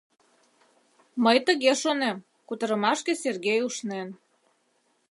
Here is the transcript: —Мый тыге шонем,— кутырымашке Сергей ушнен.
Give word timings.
—Мый 1.23 1.37
тыге 1.47 1.71
шонем,— 1.81 2.17
кутырымашке 2.47 3.13
Сергей 3.23 3.59
ушнен. 3.67 4.09